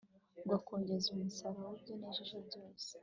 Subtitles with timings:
[0.43, 2.89] ugakongeza umusaruro w'ibyo nejeje byose